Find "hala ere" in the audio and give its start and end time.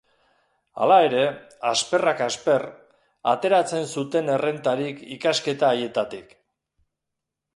0.83-1.25